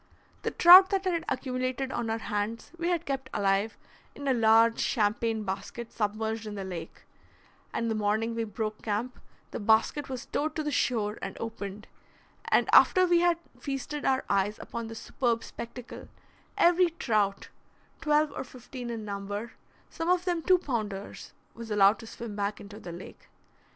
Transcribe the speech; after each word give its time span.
The 0.41 0.49
trout 0.49 0.89
that 0.89 1.05
had 1.05 1.23
accumulated 1.29 1.91
on 1.91 2.09
our 2.09 2.17
hands 2.17 2.71
we 2.79 2.87
had 2.89 3.05
kept 3.05 3.29
alive 3.35 3.77
in 4.15 4.27
a 4.27 4.33
large 4.33 4.79
champagne 4.79 5.43
basket 5.43 5.91
submerged 5.91 6.47
in 6.47 6.55
the 6.55 6.63
lake, 6.63 7.03
and 7.71 7.87
the 7.87 7.93
morning 7.93 8.33
we 8.33 8.43
broke 8.45 8.81
camp 8.81 9.19
the 9.51 9.59
basket 9.59 10.09
was 10.09 10.25
towed 10.25 10.55
to 10.55 10.63
the 10.63 10.71
shore 10.71 11.19
and 11.21 11.37
opened; 11.39 11.85
and 12.45 12.67
after 12.73 13.05
we 13.05 13.19
had 13.19 13.37
feasted 13.59 14.03
our 14.03 14.25
eyes 14.27 14.57
upon 14.57 14.87
the 14.87 14.95
superb 14.95 15.43
spectacle, 15.43 16.07
every 16.57 16.89
trout, 16.89 17.49
twelve 18.01 18.31
or 18.35 18.43
fifteen 18.43 18.89
in 18.89 19.05
number, 19.05 19.51
some 19.91 20.09
of 20.09 20.25
them 20.25 20.41
two 20.41 20.57
pounders, 20.57 21.33
was 21.53 21.69
allowed 21.69 21.99
to 21.99 22.07
swim 22.07 22.35
back 22.35 22.59
into 22.59 22.79
the 22.79 22.91
lake. 22.91 23.29